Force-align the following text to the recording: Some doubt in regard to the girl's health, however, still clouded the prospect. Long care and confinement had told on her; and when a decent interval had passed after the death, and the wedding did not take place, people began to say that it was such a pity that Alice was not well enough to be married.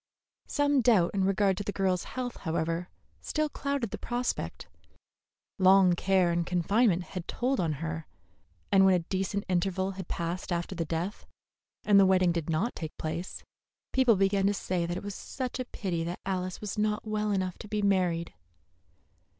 Some 0.47 0.81
doubt 0.81 1.11
in 1.13 1.25
regard 1.25 1.57
to 1.57 1.63
the 1.63 1.71
girl's 1.71 2.05
health, 2.05 2.37
however, 2.37 2.89
still 3.21 3.49
clouded 3.49 3.91
the 3.91 3.99
prospect. 3.99 4.67
Long 5.59 5.93
care 5.93 6.31
and 6.31 6.43
confinement 6.43 7.03
had 7.03 7.27
told 7.27 7.59
on 7.59 7.73
her; 7.73 8.07
and 8.71 8.83
when 8.83 8.95
a 8.95 9.05
decent 9.05 9.43
interval 9.47 9.91
had 9.91 10.07
passed 10.07 10.51
after 10.51 10.73
the 10.73 10.85
death, 10.85 11.27
and 11.83 11.99
the 11.99 12.07
wedding 12.07 12.31
did 12.31 12.49
not 12.49 12.73
take 12.75 12.97
place, 12.97 13.43
people 13.93 14.15
began 14.15 14.47
to 14.47 14.55
say 14.55 14.87
that 14.87 14.97
it 14.97 15.03
was 15.03 15.13
such 15.13 15.59
a 15.59 15.65
pity 15.65 16.03
that 16.03 16.19
Alice 16.25 16.59
was 16.59 16.79
not 16.79 17.07
well 17.07 17.29
enough 17.31 17.59
to 17.59 17.67
be 17.67 17.83
married. 17.83 18.33